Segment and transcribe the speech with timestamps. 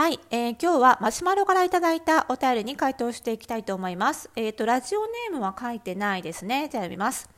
[0.00, 4.30] はい、えー、今日はマシュマロからいただいたお便りに回答していきたいと思います。
[4.34, 6.70] えっ、ー、と、ラジオネームは書いてないですね。
[6.72, 7.28] じゃあ読みます。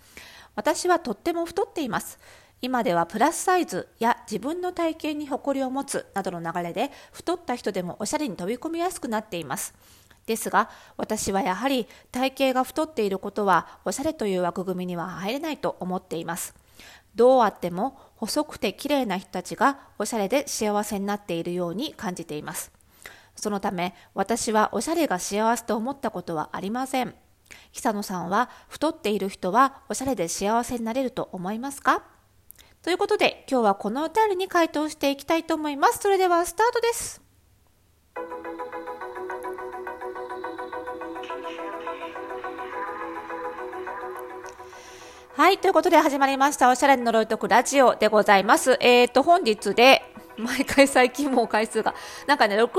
[0.55, 2.21] 私はとっても太っています。
[2.61, 9.75] 今ではプラスサイズや自分の体型に誇りを持つなどの流れで太った人でもおしゃれに飛び込みやすくなっています。
[10.27, 16.55] ですが私はやはり体型が太っていることはおしゃれという枠組みには入れないと思っています。
[17.15, 22.73] どうあっても細くて綺麗な人たちがおしゃれで幸せになっているように感じています。
[23.35, 27.15] そのため私はおしゃれが幸せと思ったことはありません。
[27.73, 32.03] 久野さんは太っている人はおしゃれで幸せになれると思いますか？
[32.83, 35.99] ということで今日はこのお便りに回答していきたいと思います。
[35.99, 37.21] それではスタートです。
[45.43, 45.59] はい。
[45.59, 46.71] ということで始まりました。
[46.71, 48.79] おしゃれの呪いとくラジオでございます。
[48.79, 50.05] えっ、ー、と、本日で、
[50.39, 51.97] 毎回最近もう回数が、
[52.29, 52.77] なんかね、6月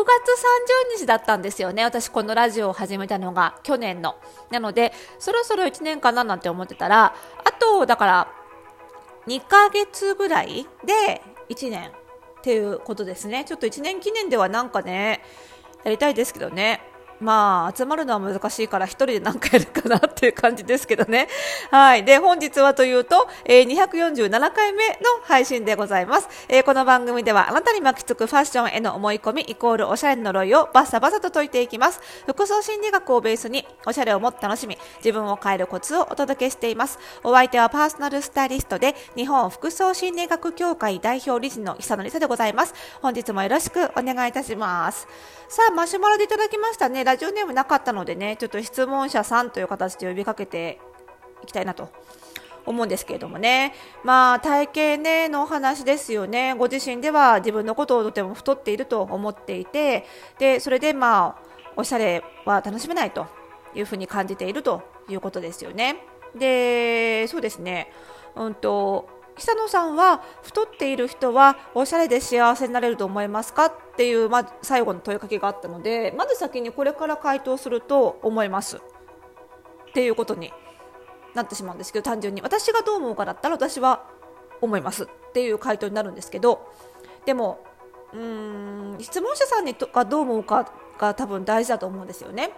[0.96, 1.84] 30日だったんですよね。
[1.84, 4.16] 私このラジオを始めたのが去年の。
[4.50, 8.28] なので、そろそろ1年かななんて思ってたら、あと、だから、
[9.28, 11.94] 2ヶ月ぐらいで1年っ
[12.44, 13.44] ていうことですね。
[13.44, 15.22] ちょっと1年記念ではなんかね、
[15.84, 16.93] やりたいですけどね。
[17.24, 21.28] まあ、集まるのは難しいから一人で何回やるかなっていう感じですけどね。
[21.72, 22.04] はい。
[22.04, 26.28] で、本日はというと、えー、247回目の配信でございます。
[26.50, 32.02] えー、この番組ではあなたに巻きつくファッションへの思い込みイコールおしゃれの呪いをバッサバサと解いていきます。
[32.28, 37.00] 服装心理学をベースにおしゃれをもっと楽しみ、自分を変えるコツをお届けしています。
[37.24, 42.74] お相手はパーソナルスタイリストで日本服装心理学協会代表理事の久野理沙でございます。
[43.02, 45.08] 本日もよろしくお願いいたします。
[45.48, 47.04] さあ、マシュマロでいただきましたね。
[47.14, 50.80] ラジオネームなかったのでね、ちょっと質問者さんという形で呼びかけて
[51.44, 51.90] いきたいなと
[52.66, 53.76] 思うんですけれどもね。
[54.04, 56.56] まあ、体型ね、のお話ですよね。
[56.56, 60.08] ご自身では自分のことをとても太っていると思っていて、
[60.40, 61.42] で、それでまあ、
[61.76, 63.28] おしゃれは楽しめないと
[63.76, 65.98] いうふうに感じているということですよね。
[66.36, 67.94] で、そうですね。
[68.36, 73.66] うんと、久野さんは太っている人はおしゃれで幸せになれると思いますか？
[73.66, 78.80] っていう、ま、最後の問いかけがあったのでまず先にこれから回答すると思いますっ
[79.94, 80.52] ていうことに
[81.34, 84.06] なってしまうんですけど単純に私がどう思うかだったら私は
[84.62, 86.72] 思いますっていう回答になるんですけど
[87.26, 87.64] でも
[88.14, 92.52] うーん質問者さんにとかどう思うかが多分大事だと思うんですよね。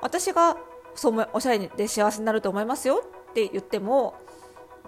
[0.00, 0.56] 私が
[0.94, 4.14] そうおしゃれで幸せになると思いますよって言っても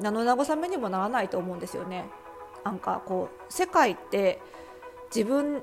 [0.00, 2.10] 名の慰めにもならないと思うんですよね。
[2.64, 4.40] なんかこう世界って
[5.14, 5.62] 自分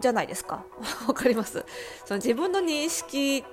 [0.00, 0.64] じゃないですか。
[1.06, 1.64] わかります？
[2.04, 3.44] その自分の認識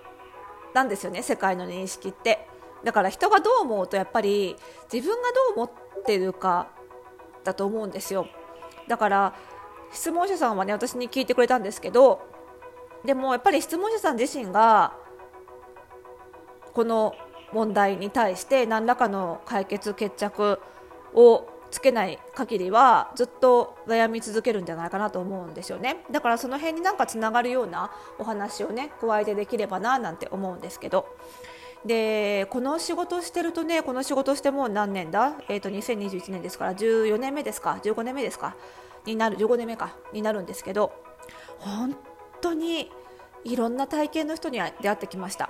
[0.74, 2.48] なんですよね、世界の認識って。
[2.84, 4.56] だから人がどう思うとやっぱり
[4.92, 5.72] 自分がどう思っ
[6.06, 6.68] てるか
[7.44, 8.28] だと思うんですよ。
[8.88, 9.34] だから
[9.92, 12.22] 質問者さんはね、私に聞いてくれたんですけど、
[13.06, 14.94] でもやっぱり質問者さん自身が
[16.74, 17.16] この
[17.54, 20.60] 問題に対して何らかの解決決着
[21.14, 26.06] をつけない限りはずっと悩み続けるんじゃないかなと思うんですよね。
[26.12, 31.08] だからその辺になんかつながるようなお話をね加えてできればななんて思うんですけど。
[31.86, 35.36] でこの仕事してるとねこの仕事してもう何年だ？
[35.48, 38.56] えっ、ー、と2021年ですから14年目ですか？15年目ですか？
[39.06, 39.96] になる15年目か。
[40.12, 40.92] になるんですけど
[41.60, 41.96] 本
[42.42, 42.92] 当に
[43.44, 45.50] いろんな体験の人に出会ってきました。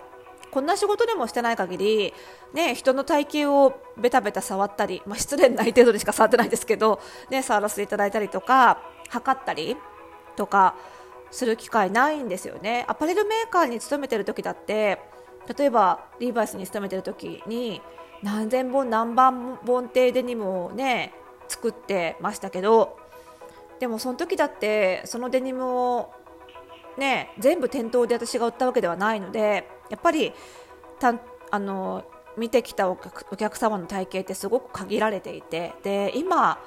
[0.52, 2.14] こんな仕事でもしてない限り、
[2.54, 7.00] ね、人の体型をベタベタ触ったり、まあ、失礼ない程度にしか触ってないですけど、
[7.30, 9.78] ね、触らせていただいたりとか測ったり
[10.36, 10.76] とか
[11.32, 12.86] する機会ないんですよね。
[12.88, 15.00] アパレルメーカーに勤めてる時だって
[15.58, 17.82] 例えばリーバイスに勤めてる時に
[18.24, 21.14] 何千本何万本ってデニムをね
[21.48, 22.98] 作ってましたけど
[23.80, 25.66] でもその時だってそのデニム
[25.96, 26.12] を
[26.98, 30.34] ね全部店頭で私が売ったわけではないのでやっぱり
[31.00, 31.16] た
[31.52, 32.04] あの
[32.38, 36.60] 見てきたお客様の体型ってすごく限られていてで今、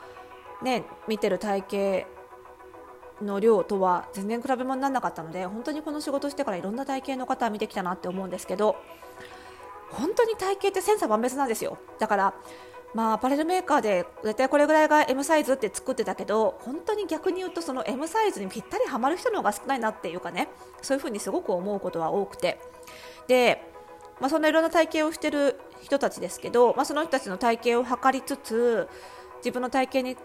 [0.63, 2.05] ね、見てる体
[3.21, 8.77] 型の量とは全然比べ物にならなかったので本当にこの仕事してからいろんな体型の方見てきたなって思うんですけど
[9.91, 11.79] 本当に体型って千差万別なんですよ。
[11.99, 12.35] だから
[12.93, 20.49] まあ、アパレルメーカーで絶対これぐらいが M サイズって作ってたけど本当に逆に言うとその M サイズにぴったりはまる人の方が少ないなっていうかね
[20.83, 22.61] そういうふうにすごく思うことは多くて
[23.29, 23.63] で、
[24.21, 28.89] まあ、そんないろんな体型をしてる人たちですけど、まあ、その人たちの体型を測りつつ
[29.37, 30.17] 自分の体型に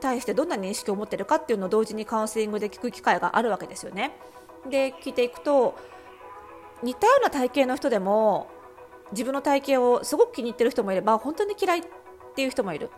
[0.00, 4.12] 対してどんな認識を持っているかっていうのを同時にカウンセリングで聞く機会があるわけですよね。
[4.68, 5.76] で聞いていくと
[6.82, 8.48] 似たような体型の人でも
[9.12, 11.82] 自分の体型をすごく気に入ってる人もいれば本当に嫌いっ
[12.34, 12.90] ていう人もいる。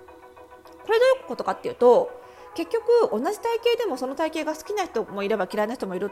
[0.84, 2.10] これどういうことかっていうと
[2.54, 6.10] 結局同じ体型でもその体型が好きな人もいれば嫌いな人もいる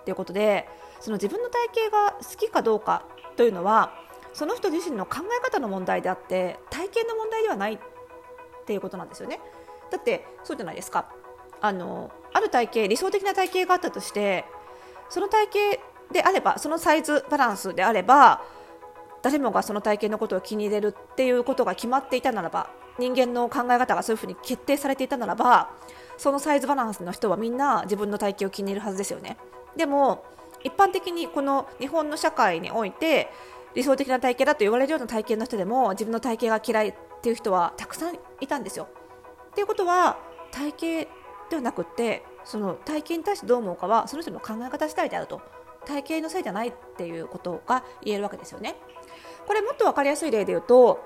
[0.00, 0.68] っていうことで
[1.00, 3.04] その自分の体型が好きかどうか
[3.36, 3.92] というのは
[4.32, 7.78] その人自身の考え方の問題であって体型の問題ではないっ
[8.66, 9.40] ていうことなんですよね。
[9.90, 11.10] だってそうじゃないですか
[11.60, 14.44] あのある体型理想的な体型があったとして
[15.08, 15.82] その体型
[16.12, 18.42] であればそのサイズバランスであれば
[19.26, 25.72] 誰もがその体型のことを気に入れるっていうことが決まっていたならば人間の考え方がそういうふうに決定されていたならば
[26.16, 29.36] そのサイズバランスの人はみんな自分の体型を気に入るはずですよね
[29.76, 30.24] でも
[30.62, 33.28] 一般的にこの日本の社会において
[33.74, 38.86] 理想的な体型だと言われるような体型の人でも自分の体型が嫌いっていう人はたくさんいたんですよ。
[39.50, 40.18] っていうことは
[40.52, 40.70] 体
[41.02, 41.10] 型
[41.50, 45.42] ではなくてその体型に対してどう思うかはその人の考え方次第であると
[45.86, 48.76] 体型のせいじゃないっていうことが言えるわけですよね。
[49.46, 51.00] これもっと分かりやすい例で言うと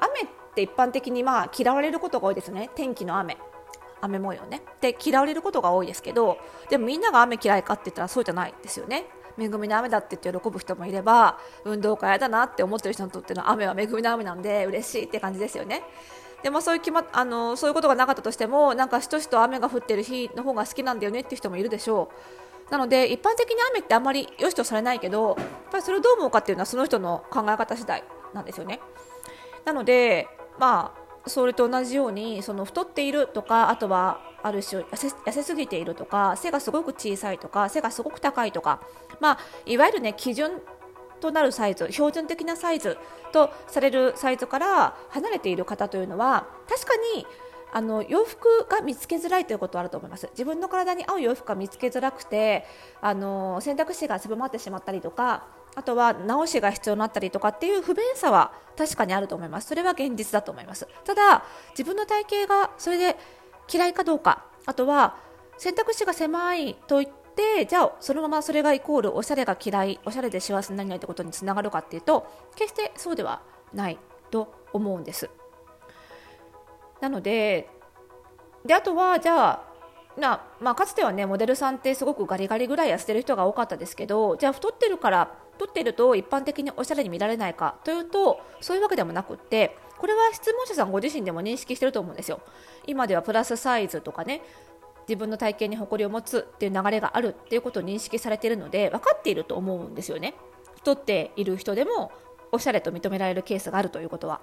[0.00, 2.70] 雨って一般的にまあ嫌われることが多いですね。
[2.74, 3.38] 天気の雨。
[4.00, 4.62] 雨模様ね。
[4.80, 6.38] で嫌われることが多いですけど
[6.68, 9.06] でもみんなが雨嫌いかって言ったらそうじゃないですよね。
[9.38, 15.82] 恵みの雨だって言って喜ぶ人もいれば運動会だなって思ってる人にとっての雨は恵みの雨なんで嬉しいって感じですよね。
[16.42, 22.14] でもそういう決まあのそういうことがなかったとしてもなんかしとしと雨が降ってる日の方が好きなんだよねって人もいるでしょう。
[22.70, 28.02] なので一般的に雨ってあんまり良しとされないけどやっぱりそれをどう思うかっていうのはその人の考え方次第
[28.34, 28.80] なんですよね。
[29.64, 30.28] なので
[30.58, 38.80] まあそれと同じようにその太っているとかあとはある種痩せすぎているとか背がすごく小さいとか背がすごく高いとか、
[39.20, 40.62] まあ、いわゆる、ね、基準
[41.20, 42.96] となるサイズ標準的なサイズ
[43.32, 47.26] とされるサイズから離れている方というのは確かに
[47.72, 52.64] あの洋服が見つけづらいということはあると思います自分の体に合う洋服が見つけづらくて
[53.00, 55.44] あの選択肢が狭まってしまったりとか
[55.76, 59.68] あとは直しが必要になったりとかっていう不便さは確かにあると思います。
[59.68, 60.88] それは現実だと思います。
[61.04, 63.16] ただ、自分の体型がそれで
[63.72, 65.16] 嫌いかどうか、あとは
[65.58, 73.42] 選択肢が狭いと言って、じゃあそのままそれがイコールおしゃれが嫌い、おしゃれで幸せにならないってことにつながるかっていうと、決してそうでは
[73.74, 73.98] ない
[74.30, 75.28] と思うんです。
[77.00, 77.68] なので、
[78.64, 79.66] であとはじゃあ
[80.18, 92.40] なまあ、かつてはねモデルさんってすごくガリガリぐらい痩せてる人が多かったですけどじゃあ太ってるから太ってると一般的におしゃれに見られないかというとそういうわけでもなくってこれは質問者さんご自身でも認識してると思うんですよ。
[92.86, 94.42] 今ではプラスサイズとかね
[95.08, 100.34] 自分の体型に誇りを持つっていう流れがあるっていうことを認識されているので分かっていると思うんですよね。
[100.76, 102.10] 太っている人でも
[102.52, 104.40] おしゃれと認められるケースがあるということは。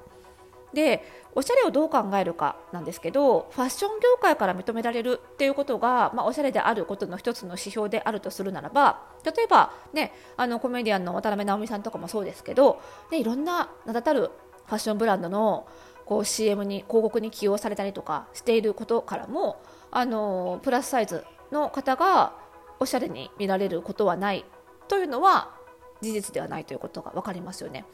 [0.73, 1.03] で
[1.35, 12.81] おしゃれをどう考えるかなんですけどファッション業界から認められるっていうことが、まあ、おしゃれであることの一つの指標であるとするならば例えば、ね、あのコメディアンの渡辺直美さんとかもそうですけど、
[13.11, 14.31] ね、いろんな名だたる
[14.65, 15.67] ファッションブランドの
[16.05, 19.61] こう CM に広告に起用されたりとかしていることからも
[19.91, 22.33] あのプラスサイズの方が
[22.79, 24.45] おしゃれに見られることはない
[24.87, 25.55] というのは
[26.01, 27.85] 事実ではないということが分かりますよね。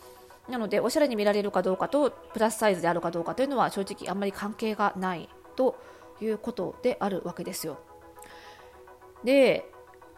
[0.49, 5.75] なのでおしゃれに見られるかどうかとプラスサイズであるかどうかというのは正直あんまり関係がないと
[6.21, 7.77] いうことであるわけですよ。
[9.23, 9.69] で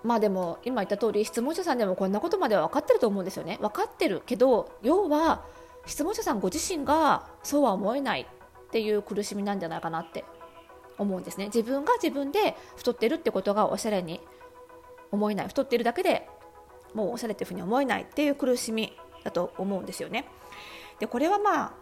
[0.04, 3.58] まあでも今言った通り質問者さんでもこんなことまでは分かってると思うんですよね。
[3.62, 5.46] 分かってるけど要は
[5.86, 10.24] 質問者さんご自身がそうは思えないっていう苦しみなんじゃないかなって
[10.98, 11.46] 思うんですね。
[11.46, 14.22] 自分が自分で太ってるってことがおしゃれに
[15.12, 16.28] 思えない太ってるだけで
[16.94, 20.26] もうおしゃれっていうふうに思えないっていう苦しみだと思うんですよね。
[21.00, 21.74] でこれはまあ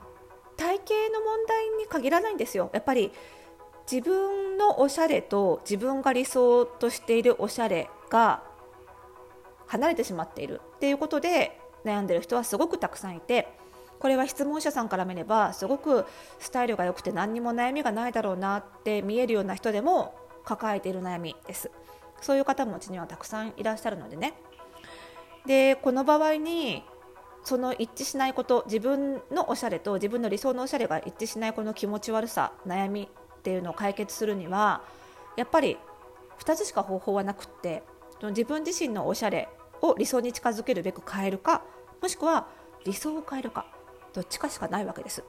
[0.58, 2.70] 体型の問題に限らないんですよ。
[2.74, 3.12] やっぱり
[3.90, 8.44] 自分のおしゃれと自分が理想としているおしゃれが
[9.68, 13.48] 離れてしまっているっていうことで悩んでる人はすごくたくさんいて
[14.00, 16.06] これは質問者さんから見ればすごく
[16.40, 20.16] スタイルが良くて何にも悩みがないだろうなって見えるような人でも
[20.46, 21.72] 抱えている悩みです
[22.22, 24.34] そういう方もうちにはたくさんいらっしゃるのでね
[25.46, 26.84] でこの場合に
[27.44, 34.82] その一致しないこと自分のおしゃれと自分の理想のおしゃれが一致しないこの気持ち悪さ悩みっていうのを解決するには
[35.38, 35.78] やっぱり
[36.40, 37.84] 2つしか方法はなくって
[38.22, 39.48] 自分自身のおしゃれ
[39.82, 41.64] を理想に近づけるべく変えるか
[42.02, 42.48] もしくは
[42.86, 43.66] 理想を変えるか
[44.14, 45.24] どっちかしかないわけです。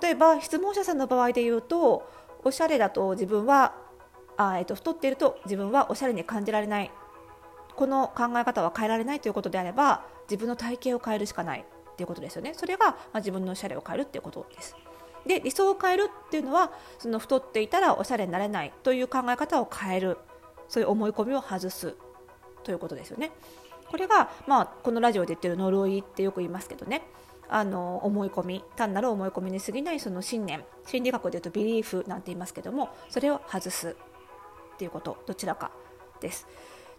[0.00, 2.08] 例えば質問者さんの場合で言うと
[2.44, 3.74] おしゃれだと自分は
[4.36, 6.90] あ、えっと、太っていると自分はおしゃれに感じられない。
[7.76, 12.54] この考え方は変えられないということであれば自分の体型を変えるしかないっていうことですよね。
[12.54, 14.76] それが、まあ、自分のおしゃれを変えるっていうことです。
[15.26, 20.18] で理想を変えるっていうのはその太っていたらおしゃれになれないという考え方を変える。
[20.68, 21.96] そういう思い込みを外す
[22.62, 23.32] ということですよね。
[23.90, 27.02] これが、まあ、このラジオで言ってる呪いってよく言いますけどね。
[27.48, 30.64] あの思い込み単なる思い込みに過ぎないその信念。
[30.86, 33.96] 心理学でいうとビリーフなんて言いますけどもそれを外す
[34.74, 35.72] っていうことどちらか
[36.20, 36.46] です。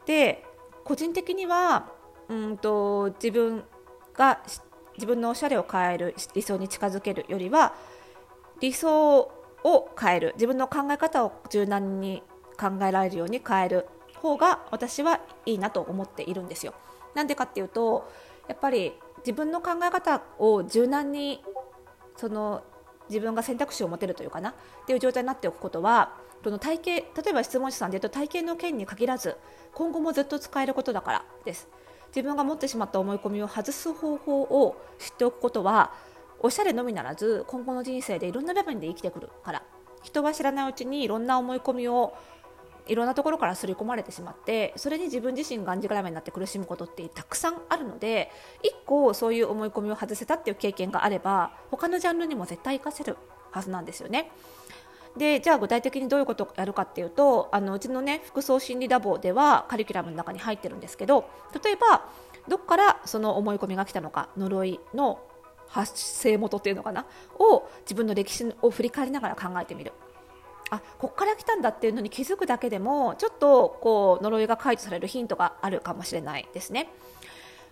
[0.05, 0.45] で
[0.83, 1.87] 個人的には
[2.31, 3.65] うんと自分
[4.15, 4.39] が
[4.95, 7.75] 自分のおしゃれを変える理想に近づけるよりは
[8.61, 9.19] 理想
[9.63, 12.23] を変える自分の考え方を柔軟に
[12.57, 16.73] 考えられるように変える方が私はいいなと思っているんですよ。
[17.15, 18.09] なんでかっていうと
[18.47, 21.43] やっぱり自分の考え方を柔軟に
[22.15, 22.63] その
[23.09, 24.53] 自分が選択肢を持てるというかなっ
[24.87, 29.35] ていう状態になっておくことはその体系例えば質問者さんでいうと体系の件に限らず
[29.73, 31.67] 今後もずっと使えることだからです
[32.15, 35.93] 自分が持ってしまった思い込みを外す方法を知っておくことは
[36.39, 39.63] おしゃれのみならず今後の人生でいろんな場面で生きてくるから
[40.03, 42.13] 人は知らないうちにいろんな思い込みを
[42.87, 48.31] いろんなところから刷り込まれてしまってそれに自分自身がんじがらめになって苦しむことってたくさんあるので
[48.63, 53.17] 1個そういう思い込みを外せたっていう経験があれば他のジャンルにも絶対活かせる
[53.51, 54.31] はずなんですよね。
[55.17, 61.29] でじゃあ具体的にどういうことをやるかっていうとあのうちのね服装心理ラボではカリキュラムの中に入ってるんですけど
[61.63, 62.05] 例えば
[62.47, 65.19] どこからその思い込みが来たのか呪いの
[65.67, 67.05] 発生元っていうのかな？
[67.39, 69.93] を自分の歴史を振り返りながら考えてみる
[70.69, 76.89] あこっから来たんだっていうのに気づくだけでもちょっとこう呪いが解除されるヒントがあるかもしれないですね。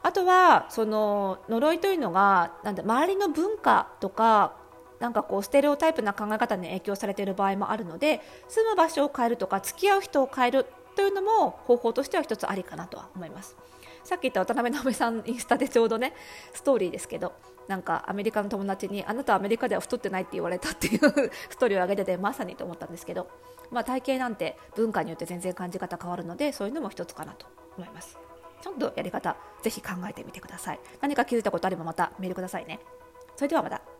[0.01, 4.53] あとはその呪いというのがなんで周りの文化とか
[4.99, 10.65] なんかこうステレオタイプな考え方に影響されている場合もあるので住む場所を変えるとか付き合う人を変える
[10.95, 13.55] というのも方法としては一つありかなとは思います。
[14.03, 16.13] さっき言った渡辺直美さんインスタでちょうどね
[16.53, 17.33] ストーリーですけど
[17.67, 20.99] なんかアメリカの友達にあなたはアメリカでは太ってないって言われたっていう
[21.49, 23.29] ストーリーを上げててまさにと思ったんですけど、
[23.71, 27.45] まあ、体型なんて文化によって全然感じ方変わるのでそういうのも一つかなと
[27.77, 28.17] 思います。
[28.61, 30.79] ちょっとやり方ぜひ考えてみてください。
[31.01, 32.79] 何か気づいたことあればまたメールくださいね。
[33.35, 33.98] それではまた。